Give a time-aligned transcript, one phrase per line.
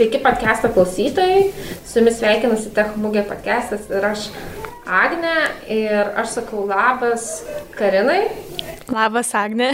[0.00, 1.40] Sveiki podcast'o klausytojai,
[1.84, 4.22] su jumis sveikinasi Techmugė podcast'as ir aš
[4.88, 5.34] Agne
[5.68, 7.26] ir aš sakau labas
[7.76, 8.22] Karinai.
[8.88, 9.68] Labas Agne.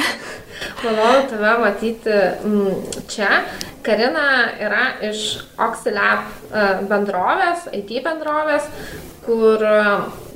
[0.83, 3.31] Malonu tave matyti mm, čia.
[3.87, 4.27] Karina
[4.67, 5.23] yra iš
[5.63, 8.67] Oxilab e, bendrovės, IT bendrovės,
[9.29, 9.81] kur e,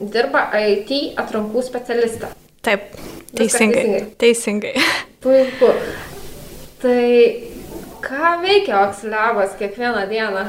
[0.07, 2.31] dirba IT atrankų specialistą.
[2.63, 2.95] Taip,
[3.35, 4.07] teisingai.
[4.23, 4.75] Teisingai.
[4.79, 4.91] teisingai.
[5.27, 5.75] Puiku.
[6.79, 7.01] Tai
[8.01, 10.45] Ką veikia Oxilabas kiekvieną dieną?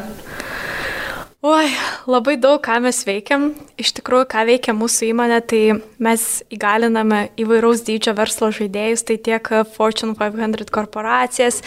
[1.42, 1.72] Oi,
[2.08, 3.50] labai daug ką mes veikiam.
[3.82, 5.62] Iš tikrųjų, ką veikia mūsų įmonė, tai
[5.98, 11.60] mes įgaliname įvairaus dydžio verslo žaidėjus, tai tiek Fortune 500 korporacijas,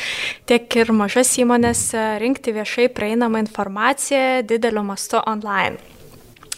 [0.47, 1.89] tiek ir mažas įmonės
[2.23, 5.77] rinkti viešai prieinamą informaciją dideliu mastu online.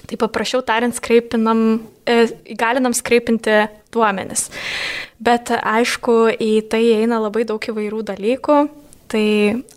[0.07, 4.51] Tai paprašiau tariant, skreipinam, e, įgalinam skreipinti duomenis.
[5.19, 8.65] Bet aišku, į tai eina labai daug įvairių dalykų
[9.07, 9.27] Tai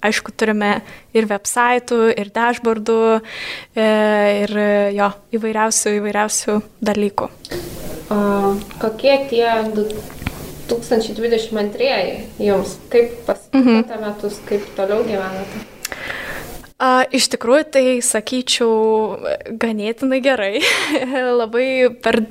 [0.02, 0.80] aišku, turime
[1.14, 3.02] ir websaitų, ir dashboardų,
[3.78, 3.90] e,
[4.44, 4.56] ir
[4.98, 6.56] jo, įvairiausių, įvairiausių
[6.90, 7.30] dalykų.
[8.10, 8.20] O
[8.82, 9.46] kokie tie
[10.70, 12.78] 2022 jums?
[12.90, 14.06] Kaip pasikeitėte mhm.
[14.06, 15.62] metus, kaip toliau gyvenate?
[16.80, 18.72] A, iš tikrųjų, tai sakyčiau,
[19.60, 20.62] ganėtinai gerai.
[21.42, 22.24] Labai per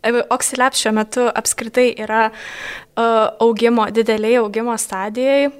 [0.00, 5.50] Oxilab šiuo metu apskritai yra uh, augimo, dideliai augimo stadijai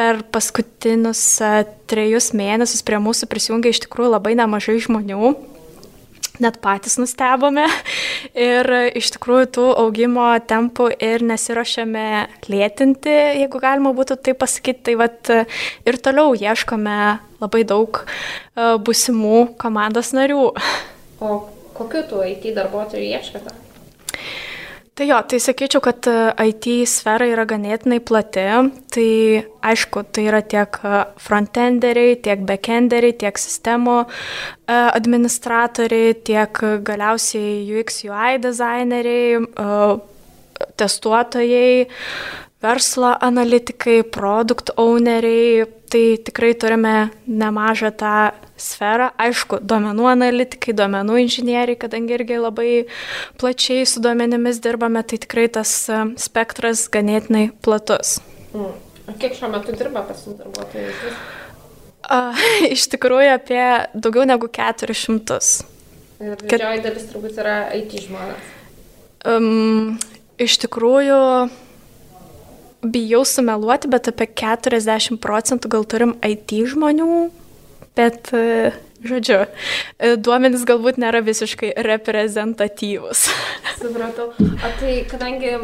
[0.00, 1.22] per paskutinius
[1.90, 5.34] trejus mėnesius prie mūsų prisijungė iš tikrųjų labai nemažai žmonių.
[6.40, 7.66] Net patys nustebome
[8.48, 12.06] ir iš tikrųjų tų augimo tempų ir nesiuošiame
[12.48, 13.12] lėtinti,
[13.42, 14.86] jeigu galima būtų tai pasakyti.
[14.88, 15.32] Tai vat
[15.84, 16.96] ir toliau ieškome
[17.42, 18.04] labai daug
[18.56, 20.46] busimų komandos narių.
[21.20, 21.42] O
[21.76, 23.69] kokiu tų IT darbuotojų ieškote?
[24.98, 26.14] Tai jo, tai sakyčiau, kad e,
[26.50, 28.42] IT sfera yra ganėtinai plati.
[28.92, 29.10] Tai
[29.70, 34.08] aišku, tai yra tiek e, frontenderiai, tiek backenderiai, tiek sistemų e,
[34.74, 39.40] administratoriai, tiek galiausiai UX UI designeriai,
[40.76, 41.86] testuotojai,
[42.60, 45.68] verslo analitikai, produkt owneriai.
[45.90, 48.16] Tai tikrai turime nemažą tą
[48.60, 49.10] sferą.
[49.20, 52.68] Aišku, duomenų analitikai, duomenų inžinieriai, kadangi irgi labai
[53.40, 58.18] plačiai su duomenimis dirbame, tai tikrai tas e, spektras ganėtinai platus.
[58.52, 58.72] Mm.
[59.18, 61.14] Kiek šiuo metu dirba pas jums darbuotojai?
[62.10, 62.38] Uh,
[62.74, 65.40] iš tikrųjų apie daugiau negu 400.
[66.20, 68.54] Ir didžioji dalis turbūt yra IT žmonės.
[69.28, 69.98] Um,
[70.40, 71.20] iš tikrųjų,
[72.80, 77.28] bijau sumeluoti, bet apie 40 procentų gal turim IT žmonių,
[77.98, 78.72] bet, e,
[79.06, 79.44] žodžiu,
[79.98, 83.28] e, duomenys galbūt nėra visiškai reprezentatyvus.
[83.82, 84.32] Supratau.
[84.38, 85.56] O tai kadangi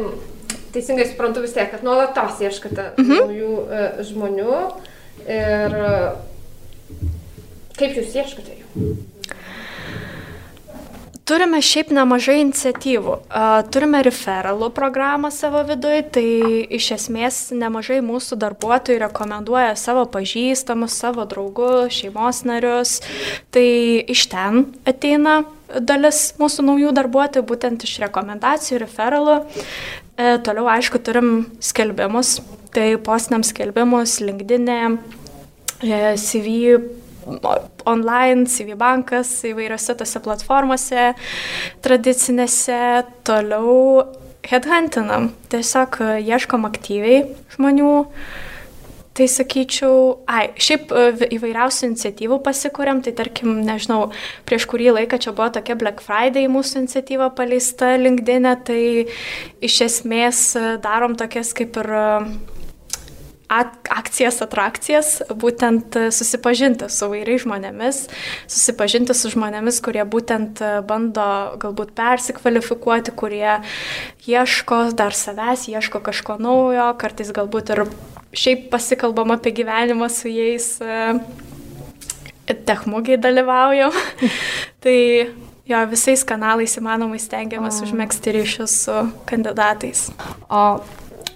[0.75, 3.21] teisingai suprantu vis tiek, kad nuolatos ieškate mhm.
[3.23, 4.57] naujų uh, žmonių
[5.27, 5.77] ir
[7.77, 8.95] kaip jūs ieškote jų?
[11.27, 13.13] Turime šiaip nemažai iniciatyvų.
[13.75, 16.27] Turime referalų programą savo viduje, tai
[16.77, 23.01] iš esmės nemažai mūsų darbuotojų rekomenduoja savo pažįstamus, savo draugus, šeimos narius.
[23.51, 23.65] Tai
[24.07, 29.41] iš ten ateina dalis mūsų naujų darbuotojų, būtent iš rekomendacijų, referalų.
[30.15, 32.37] E, toliau, aišku, turim skelbimus,
[32.71, 34.71] tai postinam skelbimus, LinkedIn,
[35.83, 36.79] e, CV
[37.87, 41.11] online, CV bankas, įvairiose tose platformose
[41.85, 42.79] tradicinėse,
[43.27, 44.05] toliau
[44.47, 47.23] headhuntinam, tiesiog e, ieškom aktyviai
[47.55, 47.93] žmonių.
[49.17, 49.93] Tai sakyčiau,
[50.29, 54.11] ai, šiaip e, įvairiausių iniciatyvų pasikūrėm, tai tarkim, nežinau,
[54.47, 58.83] prieš kurį laiką čia buvo tokia Black Friday mūsų iniciatyva paleista LinkedIn, e, tai
[59.65, 60.43] iš esmės
[60.85, 61.91] darom tokias kaip ir
[63.47, 68.01] akcijas, atrakcijas, būtent e, susipažinti su vairiais žmonėmis,
[68.51, 71.27] susipažinti su žmonėmis, kurie būtent e, bando
[71.61, 73.59] galbūt persikvalifikuoti, kurie
[74.27, 77.85] ieško dar savęs, ieško kažko naujo, kartais galbūt ir
[78.35, 81.15] šiaip pasikalbam apie gyvenimą su jais, e,
[82.67, 83.95] techmugiai dalyvaujam.
[84.83, 84.97] tai
[85.67, 90.09] jo visais kanalais įmanomai stengiamės užmėgsti ryšius su kandidatais.
[90.51, 90.79] O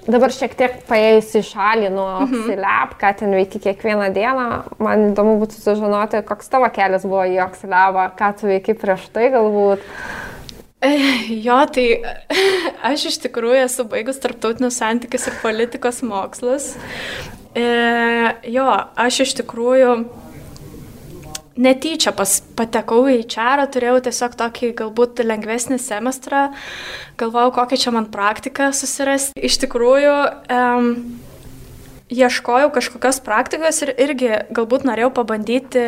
[0.07, 2.39] Dabar šiek tiek paėjus į šalį nuo mhm.
[2.39, 4.47] Oxilab, ką ten veiki kiekvieną dieną,
[4.81, 9.29] man įdomu būtų sužinoti, koks tavo kelias buvo į Oxilabą, ką tu veiki prieš tai
[9.35, 9.85] galbūt.
[11.45, 11.83] Jo, tai
[12.89, 16.71] aš iš tikrųjų esu baigus tarptautinius santykius ir politikos mokslus.
[17.53, 17.65] E,
[18.49, 18.65] jo,
[18.97, 19.91] aš iš tikrųjų
[21.59, 26.49] netyčia pas, patekau į čarą, turėjau tiesiog tokį galbūt lengvesnį semestrą,
[27.19, 29.35] galvojau, kokią čia man praktiką susirasti.
[29.35, 30.15] Iš tikrųjų,
[30.53, 30.93] um,
[32.11, 35.83] ieškojau kažkokios praktikos ir irgi galbūt norėjau pabandyti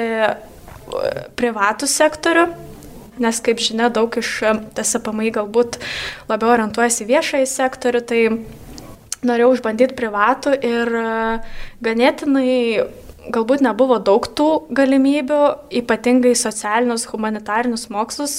[1.39, 2.47] privatų sektorių.
[3.21, 4.29] Nes, kaip žinia, daug iš
[4.73, 5.77] TSPMI galbūt
[6.31, 8.21] labiau orientuojasi viešąjį sektorių, tai
[9.23, 10.91] norėjau išbandyti privatų ir
[11.85, 12.55] ganėtinai
[13.31, 15.39] galbūt nebuvo daug tų galimybių,
[15.79, 18.35] ypatingai socialinius, humanitarinius mokslus,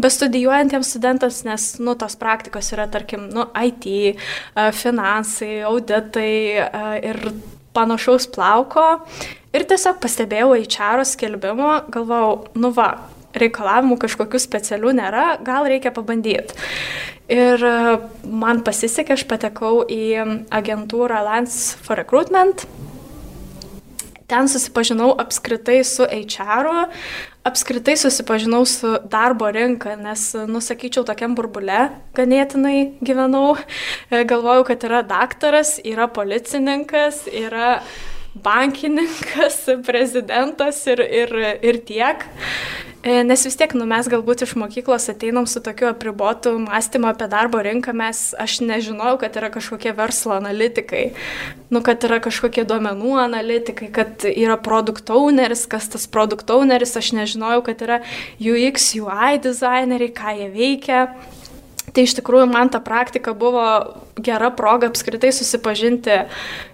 [0.00, 3.88] bestudijuojantiems studentams, nes, nu, tos praktikos yra, tarkim, nu, IT,
[4.76, 6.32] finansai, auditai
[7.08, 7.22] ir
[7.76, 8.88] panašaus plauko.
[9.56, 12.90] Ir tiesiog pastebėjau HR skelbimo, galvojau, nu va,
[13.38, 16.56] reikalavimų kažkokių specialių nėra, gal reikia pabandyti.
[17.32, 17.64] Ir
[18.24, 20.02] man pasisekė, aš patekau į
[20.48, 22.64] agentūrą Lance for Recruitment.
[24.28, 26.68] Ten susipažinau apskritai su HR,
[27.48, 31.86] apskritai susipažinau su darbo rinka, nes, nusakyčiau, tokiam burbule
[32.18, 33.56] ganėtinai gyvenau.
[34.12, 37.78] Galvojau, kad yra daktaras, yra policininkas, yra
[38.44, 42.26] bankininkas, prezidentas ir, ir, ir tiek.
[43.02, 47.28] E, nes vis tiek, nu, mes galbūt iš mokyklos ateinam su tokiu apribotu mąstymu apie
[47.30, 51.04] darbo rinką, mes, aš nežinojau, kad yra kažkokie verslo analitikai,
[51.70, 57.14] nu, kad yra kažkokie duomenų analitikai, kad yra produkt owneris, kas tas produkt owneris, aš
[57.20, 58.02] nežinojau, kad yra
[58.42, 61.02] UX, UI designeriai, ką jie veikia.
[61.94, 63.64] Tai iš tikrųjų man ta praktika buvo
[64.18, 66.24] gera proga apskritai susipažinti,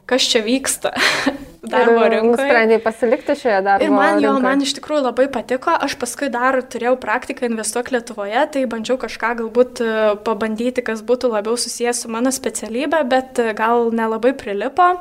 [0.08, 0.96] kas čia vyksta
[1.70, 2.30] darbo rinkoje.
[2.30, 3.88] Nusprendėjai pasilikti šioje darbo rinkoje.
[3.88, 4.44] Ir man jo, rinkoje.
[4.46, 9.32] man iš tikrųjų labai patiko, aš paskui dar turėjau praktiką investuok Lietuvoje, tai bandžiau kažką
[9.42, 9.94] galbūt e,
[10.26, 14.94] pabandyti, kas būtų labiau susijęs su mano specialybė, bet e, gal nelabai prilipo.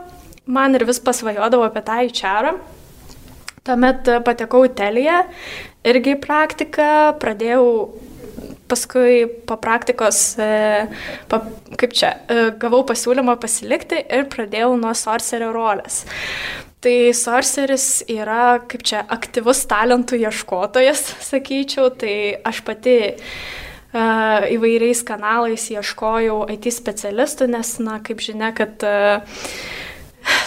[0.45, 2.55] Man ir vis pasvajodavo apie tą įčiarą.
[3.63, 5.21] Tuomet e, patekau į Teliją,
[5.87, 6.89] irgi praktiką,
[7.21, 7.67] pradėjau
[8.73, 10.51] paskui po praktikos, e,
[11.31, 11.41] pa,
[11.79, 16.03] kaip čia, e, gavau pasiūlymą pasilikti ir pradėjau nuo sorcerio rolės.
[16.83, 23.27] Tai sorceris yra, kaip čia, aktyvus talentų ieškotojas, sakyčiau, tai aš pati uh,
[23.93, 28.81] įvairiais kanalais ieškojau IT specialistų, nes, na, kaip žinia, kad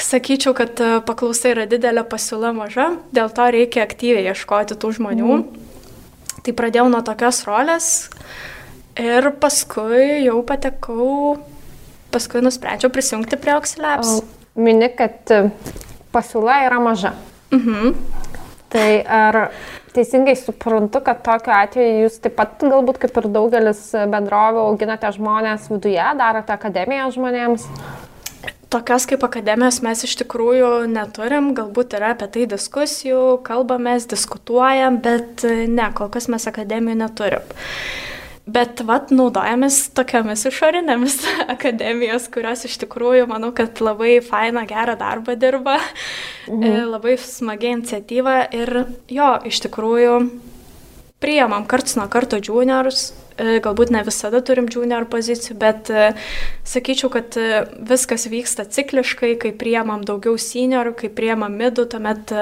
[0.03, 0.75] sakyčiau, kad
[1.07, 5.31] paklausa yra didelė, pasiūla maža, dėl to reikia aktyviai ieškoti tų žmonių.
[5.37, 5.66] Mm.
[6.47, 7.87] Tai pradėjau nuo tokios rolės
[9.03, 11.41] ir paskui jau patekau,
[12.15, 14.21] paskui nusprendžiau prisijungti prie Oxilabs.
[14.55, 15.41] Mini, kad e,
[16.15, 17.17] pasiūla yra maža.
[17.51, 17.97] Mhm.
[18.71, 19.41] Tai ar
[19.97, 23.83] teisingai suprantu, kad tokiu atveju jūs taip pat galbūt kaip ir daugelis
[24.13, 27.67] bendrovių auginate žmonės viduje, darote akademiją žmonėms?
[28.77, 35.47] Tokios kaip akademijos mes iš tikrųjų neturim, galbūt yra apie tai diskusijų, kalbamės, diskutuojam, bet
[35.49, 37.55] ne, kol kas mes akademijų neturim.
[38.45, 41.17] Bet vat naudojamės tokiamis išorinėmis
[41.57, 45.81] akademijos, kurios iš tikrųjų, manau, kad labai faina, gerą darbą dirba,
[46.45, 46.69] mhm.
[46.69, 50.21] E, labai smagia iniciatyva ir jo, iš tikrųjų
[51.25, 56.07] priemam karts nuo karto juniorus, E, galbūt ne visada turim junior pozicijų, bet e,
[56.67, 62.33] sakyčiau, kad e, viskas vyksta cikliškai, kai priemam daugiau seniorų, kai priemam midų, tuomet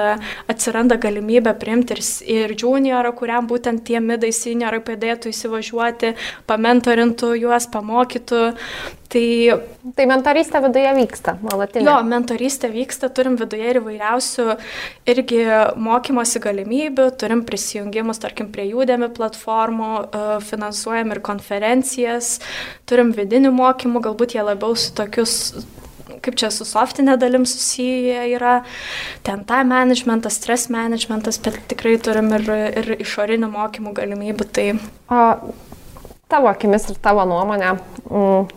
[0.51, 2.03] atsiranda galimybė priimti ir,
[2.37, 6.15] ir juniorą, kuriam būtent tie midai seniorai padėtų įsivažiuoti,
[6.47, 8.45] pamentorintų juos, pamokytų.
[9.11, 9.25] Tai,
[9.95, 11.85] tai mentorystė viduje vyksta, nuolatinė.
[11.87, 14.47] Jo, mentorystė vyksta, turim viduje ir įvairiausių
[15.13, 15.43] irgi
[15.77, 19.91] mokymosi galimybių, turim prisijungimus, tarkim, prie jūdėmi platformų,
[20.49, 22.39] finansuojamų organizuojam ir konferencijas,
[22.85, 25.55] turim vidinių mokymų, galbūt jie labiau su tokius
[26.21, 28.63] kaip čia su softinė dalim susiję yra,
[29.23, 32.49] ten tą managementas, stres managementas, bet tikrai turim ir,
[32.81, 34.45] ir išorinių mokymų galimybių.
[34.53, 34.67] Tai...
[35.09, 35.21] O
[36.29, 37.75] tavo akimis ir tavo nuomonė,
[38.09, 38.47] mm,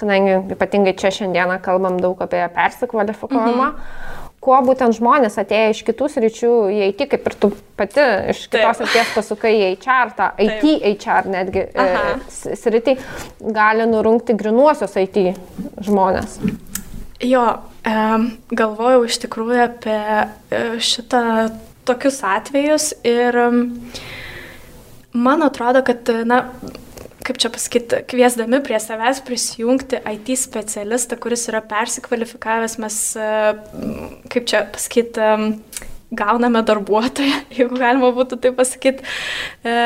[0.00, 6.08] kadangi ypatingai čia šiandieną kalbam daug apie persikvalifikavimą, mhm kuo būtent žmonės atėję iš kitų
[6.14, 10.64] sričių į IT, kaip ir tu pati iš kitos srities pasukai į HR, tą IT
[10.64, 11.04] Taip.
[11.04, 12.14] HR netgi e, Aha.
[12.30, 12.96] sritį,
[13.56, 15.20] gali nurungti grinuosius IT
[15.84, 16.38] žmonės.
[17.28, 17.44] Jo,
[17.84, 17.96] e,
[18.56, 21.24] galvojau iš tikrųjų apie e, šitą
[21.88, 23.36] tokius atvejus ir
[25.12, 26.46] man atrodo, kad, na,
[27.30, 33.28] kaip čia pasakyti, kviesdami prie savęs prisijungti IT specialistą, kuris yra persikvalifikavęs, mes, e,
[34.32, 35.28] kaip čia pasakyti,
[36.10, 39.06] gauname darbuotoją, jeigu galima būtų tai pasakyti,
[39.62, 39.76] e,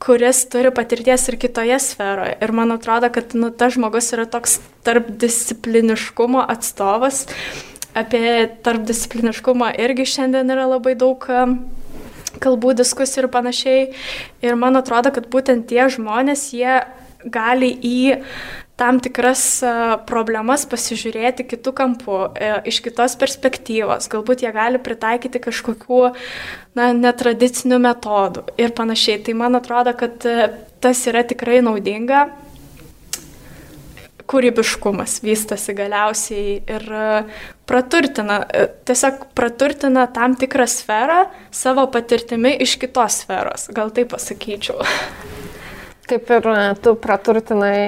[0.00, 2.38] kuris turi patirties ir kitoje sferoje.
[2.40, 4.58] Ir man atrodo, kad nu, tas žmogus yra toks
[4.88, 7.26] tarpdiscipliniškumo atstovas.
[7.96, 11.20] Apie tarpdiscipliniškumą irgi šiandien yra labai daug
[12.42, 13.82] kalbų diskusijų ir panašiai.
[14.44, 16.80] Ir man atrodo, kad būtent tie žmonės, jie
[17.26, 17.98] gali į
[18.76, 19.42] tam tikras
[20.08, 24.08] problemas pasižiūrėti kitų kampų, e, iš kitos perspektyvos.
[24.12, 26.00] Galbūt jie gali pritaikyti kažkokių
[26.76, 29.22] na, netradicinių metodų ir panašiai.
[29.24, 30.50] Tai man atrodo, kad e,
[30.84, 32.26] tas yra tikrai naudinga.
[34.26, 37.08] Kūrybiškumas vystosi galiausiai ir e,
[37.68, 38.40] praturtina,
[38.88, 41.20] tiesiog praturtina tam tikrą sferą
[41.54, 44.82] savo patirtimi iš kitos sferos, gal taip pasakyčiau.
[46.06, 47.78] Kaip ir e, tu praturtinai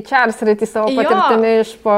[0.00, 1.94] HR sritį savo patirtimi iš po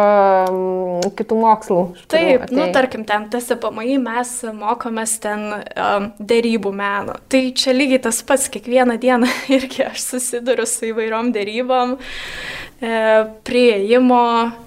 [1.17, 1.85] kitų mokslų.
[2.13, 2.59] Taip, atėjai.
[2.59, 7.17] nu tarkim, ten TSPMI mes mokomės ten um, dėrybų meno.
[7.33, 13.01] Tai čia lygiai tas pats, kiekvieną dieną irgi aš susiduriu su įvairiom dėrybom, e,
[13.49, 14.27] prieimo,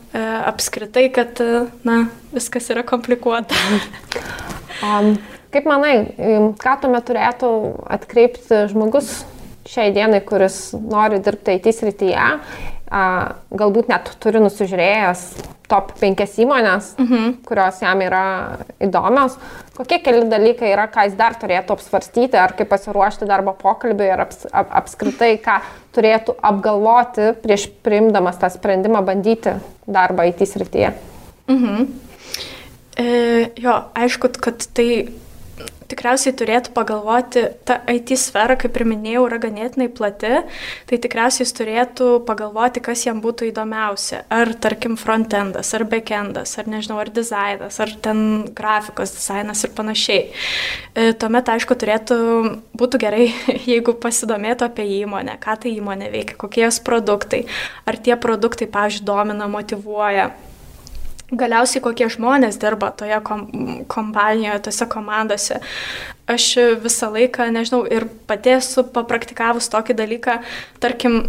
[0.09, 1.43] e, apskritai, kad,
[1.85, 2.01] na,
[2.33, 3.61] viskas yra komplikuota.
[4.89, 5.13] um,
[5.53, 5.95] kaip manai,
[6.65, 7.53] ką tuomet turėtų
[7.99, 9.19] atkreipti žmogus?
[9.69, 12.29] Šiai dienai, kuris nori dirbti IT srityje,
[13.55, 15.23] galbūt net turi nusižiūrėjęs
[15.65, 17.31] top 5 įmonės, mhm.
[17.47, 18.25] kurios jam yra
[18.83, 19.39] įdomios,
[19.77, 24.27] kokie keli dalykai yra, ką jis dar turėtų apsvarstyti, ar kaip pasiruošti darbo pokalbiui, ar
[24.27, 25.57] aps, ap, apskritai, ką
[25.97, 29.57] turėtų apgalvoti prieš priimdamas tą sprendimą bandyti
[29.89, 30.93] darbą IT srityje.
[31.49, 31.87] Mhm.
[32.95, 33.05] E,
[33.59, 34.89] jo, aišku, kad tai
[35.89, 40.31] tikriausiai turėtų pagalvoti, ta IT sfera, kaip ir minėjau, yra ganėtinai plati,
[40.89, 44.23] tai tikriausiai jis turėtų pagalvoti, kas jam būtų įdomiausia.
[44.33, 48.23] Ar, tarkim, frontendas, ar backendas, ar nežinau, ar dizainas, ar ten
[48.57, 50.23] grafikos dizainas ir panašiai.
[50.95, 52.17] E, tuomet, aišku, turėtų
[52.77, 53.29] būtų gerai,
[53.71, 57.45] jeigu pasidomėtų apie įmonę, ką tai įmonė veikia, kokie jos produktai,
[57.85, 60.31] ar tie produktai, pavyzdžiui, domina, motivuoja
[61.33, 63.45] galiausiai kokie žmonės dirba toje kom
[63.91, 65.59] kompanijoje, tose komandose.
[66.29, 66.45] Aš
[66.81, 70.39] visą laiką, nežinau, ir pati esu papraktikavus tokį dalyką,
[70.81, 71.19] tarkim,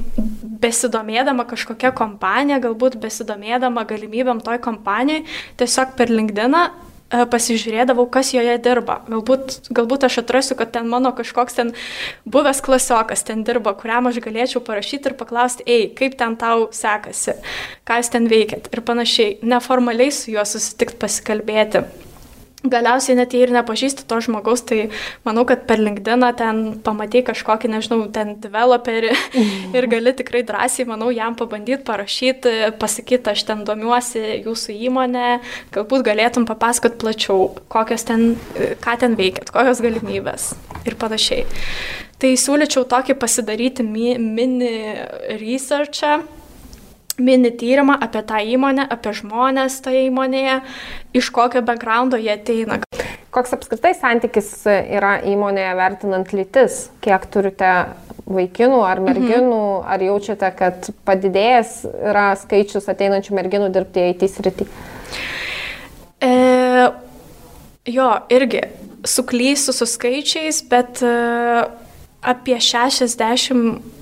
[0.62, 5.26] besidomėdama kažkokią kompaniją, galbūt besidomėdama galimybėm toj kompanijai,
[5.60, 9.00] tiesiog per LinkedIn E, pasižiūrėdavau, kas joje dirba.
[9.10, 11.72] Galbūt, galbūt aš atrasiu, kad ten mano kažkoks ten
[12.26, 17.36] buvęs klasiokas ten dirba, kuriam aš galėčiau parašyti ir paklausti, ei, kaip ten tau sekasi,
[17.86, 19.38] ką jūs ten veikėt ir panašiai.
[19.46, 21.86] Neformaliai su juo susitikti pasikalbėti
[22.72, 24.88] galiausiai net jei ir nepažįsti to žmogaus, tai
[25.26, 29.12] manau, kad per LinkedIn ten pamatai kažkokį, nežinau, ten developerį
[29.76, 35.28] ir gali tikrai drąsiai, manau, jam pabandyti parašyti, pasakyti, aš ten domiuosi jūsų įmonė,
[35.74, 38.34] galbūt galėtum papasakot plačiau, kokios ten,
[38.84, 40.54] ką ten veikėt, kokios galimybės
[40.86, 41.46] ir panašiai.
[42.16, 44.72] Tai siūlyčiau tokį pasidaryti mini
[45.36, 46.22] researchą
[47.18, 50.60] mini tyrimą apie tą įmonę, apie žmonės toje įmonėje,
[51.16, 52.80] iš kokio backgroundo jie ateina.
[53.34, 56.86] Koks apskritai santykis yra įmonėje vertinant lytis?
[57.04, 57.72] Kiek turite
[58.26, 59.88] vaikinų ar merginų, mhm.
[59.92, 61.74] ar jaučiate, kad padidėjęs
[62.10, 64.68] yra skaičius ateinančių merginų dirbti į IT sritį?
[66.26, 66.32] E,
[67.92, 68.64] jo, irgi
[69.06, 71.12] suklysiu su skaičiais, bet e,
[72.26, 73.95] apie 60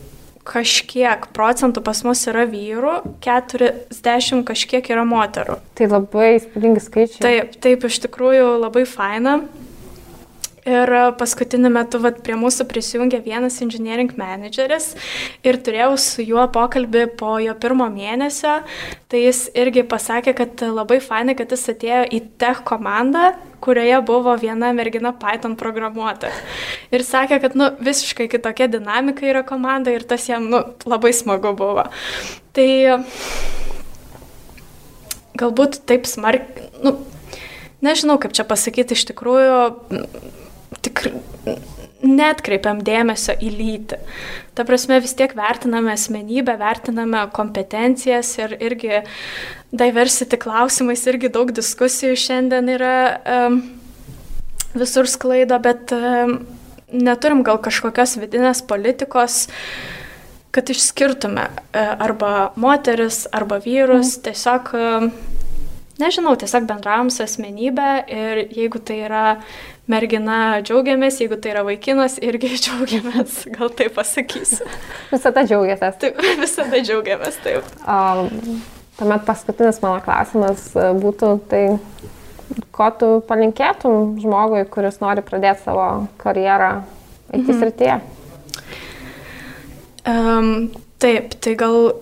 [0.44, 5.58] kažkiek procentų pas mus yra vyrų, 40 kažkiek yra moterų.
[5.76, 7.22] Tai labai įspūdingi skaičiai.
[7.24, 9.38] Taip, taip, iš tikrųjų labai faina.
[10.64, 10.88] Ir
[11.21, 14.94] paskutiniu metu vat, prie mūsų prisijungė vienas engineering manageris
[15.44, 18.54] ir turėjau su juo pokalbį po jo pirmo mėnesio.
[19.12, 24.33] Tai jis irgi pasakė, kad labai fainai, kad jis atėjo į tech komandą, kurioje buvo
[24.40, 26.33] viena mergina Python programuotoja.
[26.97, 31.52] Ir sakė, kad nu, visiškai kitokia dinamika yra komanda ir tas jam nu, labai smagu
[31.59, 31.85] buvo.
[32.56, 32.71] Tai
[35.37, 36.97] galbūt taip smarkiai, nu,
[37.85, 39.61] nežinau kaip čia pasakyti, iš tikrųjų
[39.92, 40.43] tik
[42.04, 43.99] netkreipiam dėmesio į lytį.
[44.54, 49.02] Ta prasme vis tiek vertiname asmenybę, vertiname kompetencijas ir irgi
[49.75, 52.94] diversity klausimais irgi daug diskusijų šiandien yra
[53.25, 53.58] um,
[54.78, 56.38] visur sklaido, bet um,
[56.94, 59.49] neturim gal kažkokios vidinės politikos,
[60.54, 64.26] kad išskirtume uh, arba moteris, arba vyrus, mm.
[64.28, 65.11] tiesiog um,
[66.00, 69.24] nežinau, tiesiog bendravom su asmenybė ir jeigu tai yra
[69.90, 74.66] mergina, džiaugiamės, jeigu tai yra vaikinas, irgi džiaugiamės, gal taip pasakysiu.
[75.12, 75.98] Visada džiaugiatės.
[76.02, 77.68] Taip, visada džiaugiamės, taip.
[77.84, 78.62] Um,
[78.98, 81.64] tuomet paskutinis mano klausimas e, būtų, tai
[82.74, 85.88] ko tu palinkėtum žmogui, kuris nori pradėti savo
[86.22, 86.72] karjerą
[87.34, 87.60] IT mhm.
[87.60, 88.00] srityje?
[90.04, 90.50] Um,
[91.00, 91.94] taip, tai gal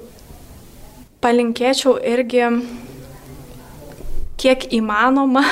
[1.23, 2.49] palinkėčiau irgi
[4.43, 5.45] kiek įmanoma.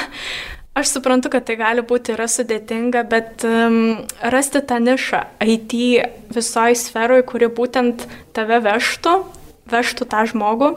[0.80, 3.98] Aš suprantu, kad tai gali būti yra sudėtinga, bet um,
[4.32, 5.74] rasti tą nišą IT
[6.30, 8.06] visoji sferoje, kuri būtent
[8.36, 9.16] tave vežtų,
[9.70, 10.70] vežtų tą žmogų.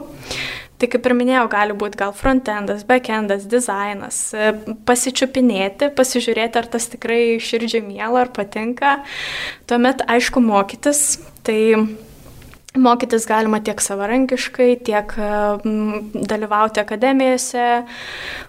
[0.74, 4.50] Tai kaip ir minėjau, gali būti gal frontendas, backendas, dizainas, e,
[4.84, 8.96] pasičiupinėti, pasižiūrėti, ar tas tikrai širdžiai miela, ar patinka.
[9.70, 11.20] Tuomet, aišku, mokytis.
[11.46, 11.60] Tai
[12.74, 15.12] Mokytis galima tiek savarankiškai, tiek
[16.26, 17.66] dalyvauti akademijose,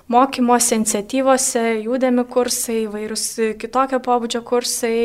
[0.10, 3.28] mokymuose, iniciatyvose, judėmi kursai, vairūs
[3.62, 4.98] kitokio pobūdžio kursai.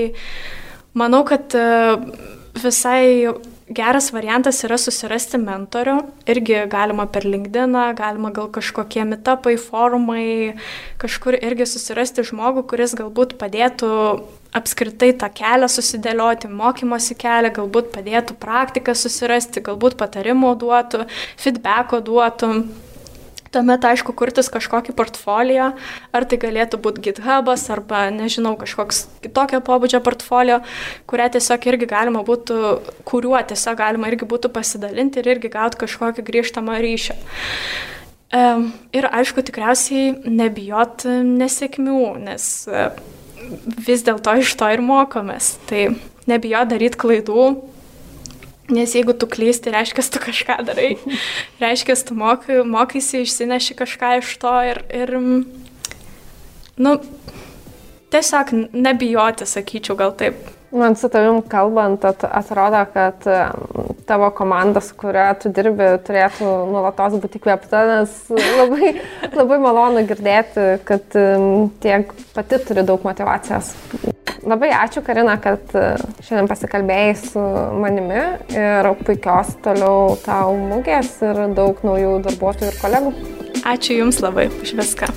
[0.97, 1.67] Manau, kad e,
[2.65, 3.29] visai
[3.69, 5.99] geras variantas yra susirasti mentorių.
[6.25, 10.57] Irgi galima per LinkedIn, galima gal kažkokie mitapai, forumai,
[11.03, 13.93] kažkur irgi susirasti žmogų, kuris galbūt padėtų
[14.57, 21.07] apskritai tą kelią susidėlioti, mokymosi kelią, galbūt padėtų praktiką susirasti, galbūt patarimų duotų,
[21.41, 22.55] feedbacko duotų.
[23.51, 25.73] Tuomet, aišku, kurtis kažkokį portfolio,
[26.15, 30.61] ar tai galėtų būti GitHub'as, arba, nežinau, kažkoks kitokio pobūdžio portfolio,
[31.11, 32.61] kurią tiesiog irgi galima būtų,
[33.11, 37.19] kuriuo tiesiog galima irgi būtų pasidalinti ir irgi gauti kažkokį grįžtamą ryšį.
[38.95, 42.53] Ir aišku, tikriausiai nebijot nesėkmių, nes
[43.87, 45.57] vis dėlto iš to ir mokomės.
[45.71, 45.91] Tai
[46.31, 47.51] nebijot daryti klaidų,
[48.71, 50.93] Nes jeigu tu klysti, reiškia, tu kažką darai.
[51.63, 55.11] Reiškia, tu mokai, mokaisi, išsineši kažką iš to ir, ir
[56.79, 56.93] nu,
[58.15, 60.39] tiesiog nebijoti, sakyčiau, gal taip.
[60.71, 63.25] Man su tavim kalbant, atrodo, kad
[64.07, 68.93] tavo komanda, su kuria tu dirbi, turėtų nuolatos būti kvepta, nes labai,
[69.41, 71.19] labai malonu girdėti, kad
[71.83, 73.75] tiek pati turi daug motivacijos.
[74.47, 75.85] Labai ačiū, Karina, kad e,
[76.25, 77.43] šiandien pasikalbėjai su
[77.83, 78.23] manimi
[78.57, 83.17] ir puikios toliau tau mūgės ir daug naujų darbuotojų ir kolegų.
[83.69, 85.13] Ačiū Jums labai už viską.